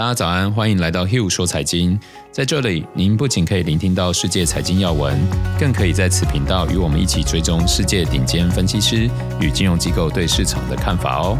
[0.00, 2.00] 大家早安，欢迎来到 Hill 说财经。
[2.32, 5.14] 在这里，您不仅可以聆听到世界财经要闻，
[5.58, 9.10] 更可以在此频道与我们一起追踪世界顶尖分析师
[9.42, 11.38] 与金融机构对市场的看法哦。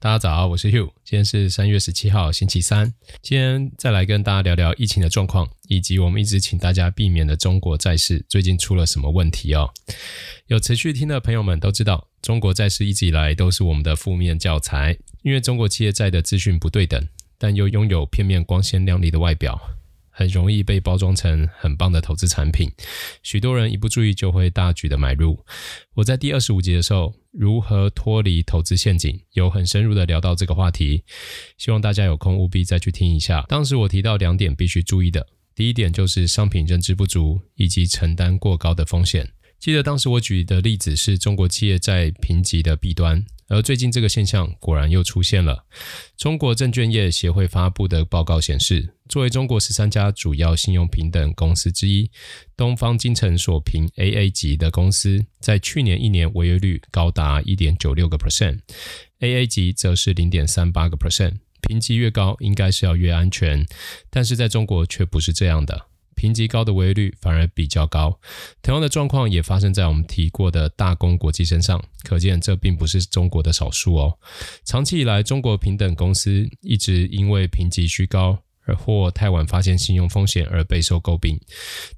[0.00, 2.94] 大家早，我是 Hugh，今天是三月十七号，星期三。
[3.20, 9.68] 今天再来跟大家聊聊疫情的状况，以及我们一直请大家避免的中国债市最近出了什么问题哦。
[10.46, 17.04] 有持续听的朋友们都知道，中国债市一直以来都是我们的负面教材，因为中国企业债的资讯不对等，
[17.36, 19.60] 但又拥有片面光鲜亮丽的外表。
[20.18, 22.68] 很容易被包装成很棒的投资产品，
[23.22, 25.38] 许多人一不注意就会大举的买入。
[25.94, 31.04] 我在第二十五集的时候，如何脱离投资陷阱，有很深入的聊到这个话题，
[31.56, 33.46] 希望大家有空务必再去听一下。
[33.48, 39.30] 当时我提到两点必须注意的，第一点就是商品认知不足以及承担过高的风险。
[39.58, 43.24] 记得当时我举的例子是中国企业债评级的弊端。
[43.50, 45.64] 而最近这个现象果然又出现了。
[46.18, 52.10] 中国证券业协会发布的报告显示，作为中国十三家主要信用评等公司之一，
[52.54, 61.38] 东方金城所评 AA 级的公司在去年一年违约率高达一点九六个 percent，AA 级则是零点三八个 percent。
[61.62, 63.66] 评级越高，应该是要越安全，
[64.10, 65.87] 但是在中国却不是这样的。
[66.18, 68.18] 评级高的违约率反而比较高，
[68.60, 74.18] 同样的状况也发生在我们提过的大公国际身上，可见这并不是中国的少数哦。
[74.64, 81.40] 长期以来，中国平等公司一直因为评级虚高而或太晚发现信用风险而备受诟病，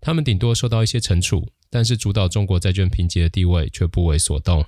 [0.03, 4.63] 他们顶多受到一些惩处，但是主导中国债券评级的地位却不为所动，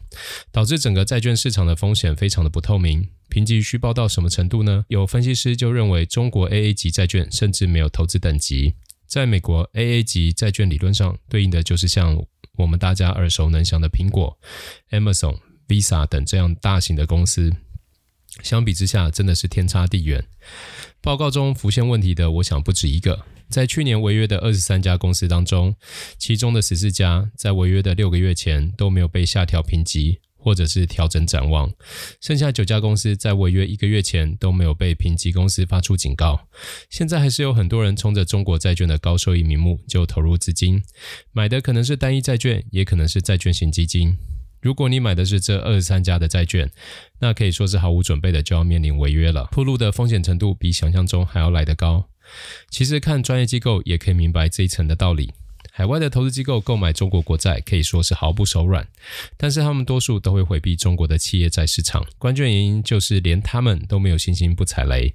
[0.50, 3.06] 导致整个债券市场的风险非常的不透明。
[3.28, 4.84] 评级虚报到什么程度呢？
[4.88, 8.74] 有分析师就认为，中国 AA 级债券甚至没有投资等级。
[9.12, 12.16] 在美国，AA 级债券理论上对应的就是像
[12.56, 14.38] 我们大家耳熟能详的苹果、
[14.90, 17.54] Amazon、Visa 等这样大型的公司。
[18.42, 20.24] 相比之下，真的是天差地远。
[21.02, 23.26] 报告中浮现问题的，我想不止一个。
[23.50, 25.76] 在去年违约的二十三家公司当中，
[26.16, 30.22] 其中的十四家在违约的六个月前都没有被下调评级。
[30.42, 31.72] 或者是调整展望，
[32.20, 36.48] 剩下九家公司在违约一个月前都没有被评级公司发出警告。
[36.90, 40.82] 现在还是有很多人冲着中国债券的高收益名目就投入资金，
[41.30, 44.18] 买的可能是单一债券，也可能是债券型基金。
[44.60, 46.70] 如果你买的是这二十三家的债券，
[47.20, 52.08] 那可以说是毫无准备的就要面临违约了，暴露的风险程度比想象中还要来得高。
[52.70, 55.32] 其实看专业机构也可以明白这一层的道理。
[55.74, 58.86] 海外的投资机构购买中国国债可以说是毫不手软，
[59.38, 62.04] 但是他们多数都会回避中国的企业债市场。
[62.18, 65.14] 关键原因就是连他们都没有信心不踩雷。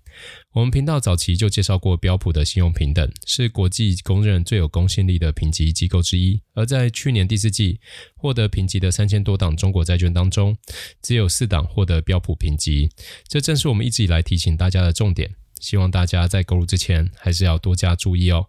[0.54, 6.42] 我们频道早期就介绍过标普的信用评等，是国际公认最有公信力的评级机构之一。
[6.56, 7.80] 而在去年第四季
[8.16, 10.58] 获得评级的三千多档中国债券当中，
[11.04, 12.90] 只有四档获得标普评级。
[13.28, 15.36] 这正是我们一直以来提醒大家的重点。
[15.60, 18.46] 希望大家在购入之前还是要多加注意哦。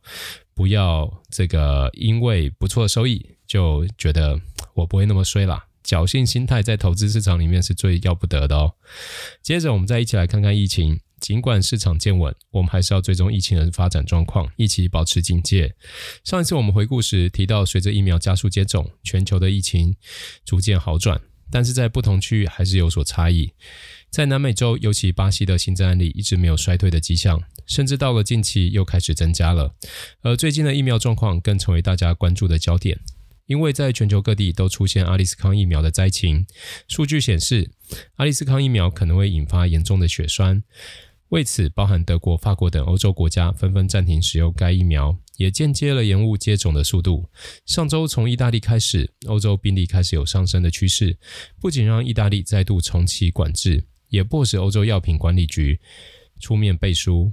[0.59, 4.41] 不要这个因为不错的收益就觉得
[4.75, 8.75] 我不会那么衰啦，侥幸心态在投资市场里面是最要不得的哦。
[9.41, 15.77] 接着我们再一起来看看疫情，尽管市场见稳，我们还是要追踪疫情的发展状况，一起保持警戒。
[16.25, 19.95] 上一次我们回顾时提到，随着疫苗加速接种，全球的疫情
[20.45, 21.21] 逐渐好转，
[21.53, 23.53] 但是在不同区域还是有所差异。
[24.11, 29.75] 在南美洲，尤其巴西的新增案例一直没有衰退的迹象，甚至到了近期又开始增加了。
[30.23, 32.99] 而最近的疫苗状况更成为大家关注的焦点，
[33.47, 36.47] 因为在全球各地都出现阿利斯康疫苗的灾情。
[36.89, 37.71] 数据显示，
[38.17, 40.65] 阿利斯康疫苗可能会引发严重的血栓，
[41.29, 47.29] 为此，包含德国、法国等欧洲国家纷纷暂停使用该疫苗，也间接了延误接种的速度。
[47.67, 51.19] 上周从意大利开始，欧洲病例开始有上升的趋势，
[51.61, 53.85] 不仅让意大利再度重启管制。
[54.09, 55.79] 也迫使欧洲药品管理局
[56.41, 57.31] 出面背书。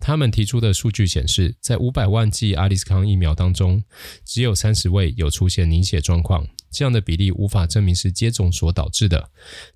[0.00, 3.84] 他们提出的数据显示，在五百万剂阿利斯康疫苗当中，
[4.24, 6.46] 只有三十位有出现凝血状况。
[6.72, 9.30] 这样的比例无法证明是接种所导致的，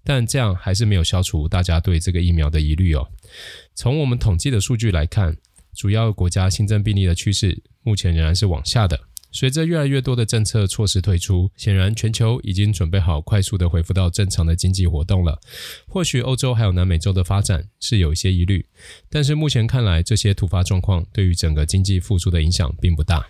[0.05, 3.09] 但这样还是没有消除大家对这个疫苗的疑虑哦。
[3.75, 5.37] 从我们统计的数据来看，
[5.75, 8.99] 主要国家新增病例的趋势目前仍然是往下的。
[9.35, 15.41] 随着越来越多的政策措施推出，显然全球已经准备好快速的恢复到正常的经济活动了。
[15.89, 18.65] 或许欧洲还有南美洲的发展是有一些疑虑，
[19.11, 23.27] 但是目前看来，这些突发状况对于整个经济复苏的影响并不大。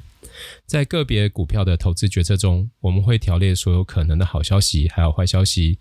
[0.66, 5.78] 在个别股票的投资决策中，我们会条列所有可能的好消息还有坏消息，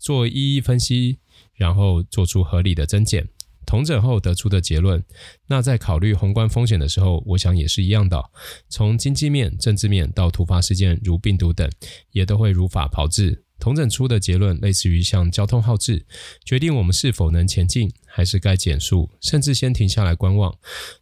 [0.00, 1.18] 做一一分析，
[1.54, 3.28] 然后做出合理的增减。
[3.72, 5.02] 重整后得出的结论，
[5.46, 8.22] 那在考虑宏观风险的时候，我想也是一样的。
[8.68, 11.70] 从经济面、政治面到突发事件如病毒等，
[12.10, 16.04] 也都会如法炮制，重整出的结论类似于像交通号志，
[16.44, 20.54] 决定我们是否能前进，还是该减速，甚至先停下来观望。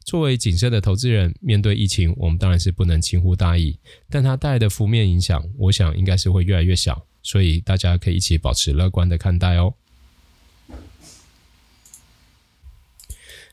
[0.04, 9.74] 作为谨慎的投资人，面对疫情，我们当然是不能轻忽大意，但它带来的负面影响，我想应该是会越来越小，所以大家可以一起保持乐观的看待哦。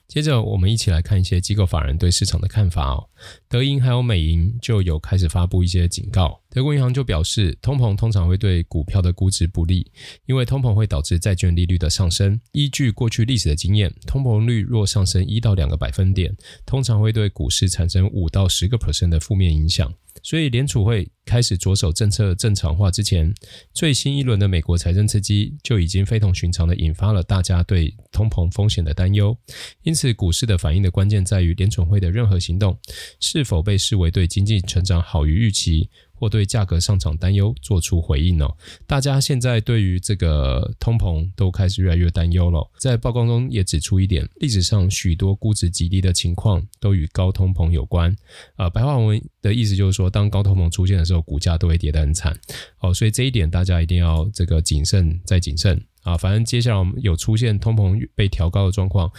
[0.07, 3.09] 接着，我们一起来看一些机构法人对市场的看法哦。
[3.47, 6.41] 德银还有美银就有开始发布一些警告。
[6.49, 9.91] 德国银行就表示，通膨通常会对股票的估值不利，
[10.25, 12.39] 因为通膨会导致债券利率的上升。
[12.51, 16.35] 依据过去历史的经验，通膨率若上升一到两个百分点，
[16.65, 19.93] 通常会对股市产生五到十个 percent 的负面影响。
[20.23, 23.31] 所以，联储会开始着手政策正常化之前，
[23.71, 29.37] 最新一轮的美国财政刺激就已经非同寻常地引发了大家对通膨风险的担忧。
[29.83, 32.75] 因此，股市的反应的关键在于联储会的任何行动
[33.19, 35.89] 是否被视为对经济成长好于预期。
[36.19, 38.51] 或对价格上涨担忧做出回应哦，
[38.87, 42.67] 大家现在对于这个通膨都开始越来越担忧了。
[42.79, 48.15] 在报告中也指出一点，历史上许多估值极低的情况都与高通膨有关。
[48.55, 52.35] 呃，白话文的意思就是说，当高通膨出现的时候，股价都会跌得很惨。
[52.79, 56.17] 哦，所以这一点大家一定要这个谨慎再谨慎啊。
[56.17, 59.11] 反正接下来我们有出现通膨被调高的状况。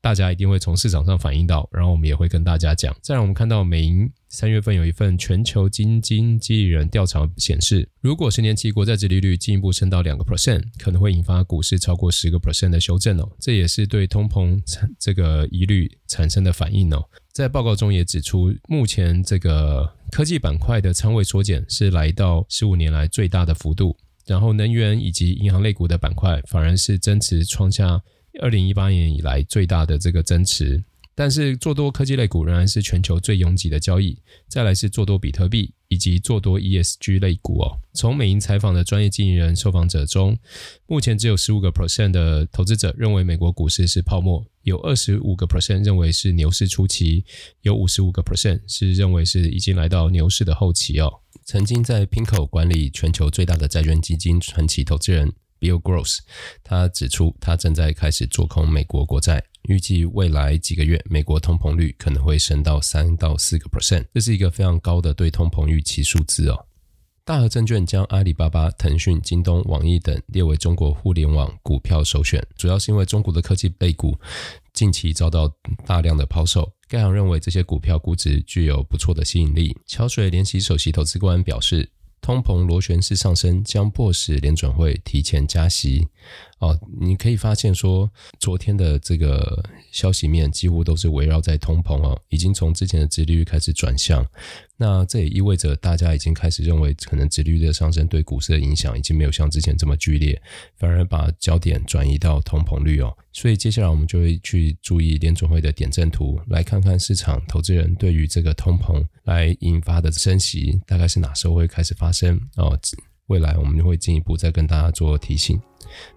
[0.00, 2.94] 大家一定会从市场上反映到，然后我们也会跟大家讲。
[3.02, 13.28] 再来，我们看到美银三月份有一份全球基金经理人调查显示，如果十年期国债殖利率进一步升到两个 percent，可能会引发股市超过十个 percent 的修正哦。
[13.40, 14.60] 这也是对通膨
[14.98, 17.02] 这个疑虑产生的反应哦。
[17.32, 28.00] 在报告中也指出，目前这个科技板块的仓位缩减是来到十五年来最大的幅度，然后能源以及银行类股的板块反而是增持创下。
[28.40, 30.82] 二零一八年以来最大的这个增持，
[31.14, 34.18] 但是做多科技类股仍然是全球最拥挤的交易。
[34.48, 37.78] 再来是做多比特币以及做多 ESG 类股哦。
[37.94, 40.36] 从美银采访的专业经理人受访者中，
[40.86, 47.24] 目前只有十五个 percent 的投资者认为美国股市是泡沫，有二十五个 percent 认为是牛市初期，
[47.62, 51.20] 有五十五个 percent 是认为是已经来到牛市的后期哦。
[51.44, 55.32] 曾经在 Pinko 管理全球最大的债券基金传奇投资人。
[55.58, 56.18] Bill Gross，
[56.62, 66.66] 他指出，他正在开始做空美国国债，预计未来几个月美国通膨率可能会升到三到四个 percent，这是一个非常高的对通膨预期数字哦。
[67.24, 74.16] 大和证券将阿里巴巴、腾讯、京东、网易等列为中国互联网股票首选，主要是因为中国的科技类股
[74.72, 75.50] 近期遭到
[75.84, 79.76] 大量的抛售，该行认为这些股票估值具有不错的吸引力。
[79.86, 81.90] 桥水联席首席投资官表示。
[82.26, 86.08] 通膨螺旋式上升将迫使联准会提前加息。
[86.58, 88.10] 哦，你可以发现说，
[88.40, 89.62] 昨天的这个
[89.92, 94.26] 消息面几乎都是围绕在通膨哦，已经从之前的殖利率开始转向。
[94.78, 100.40] 那这也意味着大家已经开始认为，可能殖利率的上升对股市的影响已经没有像之前这么剧烈，
[100.76, 103.14] 反而把焦点转移到通膨率哦。
[103.32, 112.78] 所以接下来我们就会去注意联准会的点阵图，来看看市场投资人对于这个通膨来引发的升息大概是哪时候会开始发生哦。
[113.26, 115.60] 未来我们就会进一步再跟大家做提醒。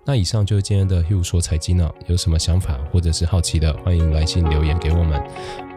[0.05, 5.21] 那以上就是今天的 Hugh 说财经了，有什么想法或者是好奇的，欢迎来信留言给我们。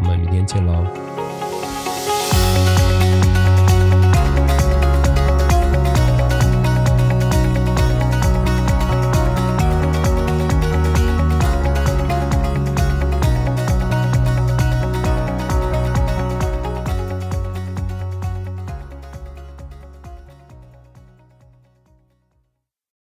[0.00, 1.31] 我们明天见喽。